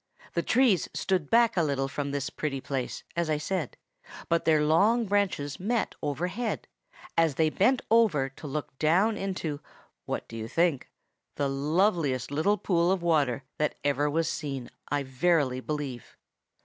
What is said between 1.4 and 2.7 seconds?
a little from this pretty